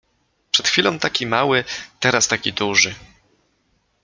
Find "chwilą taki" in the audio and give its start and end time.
0.67-1.27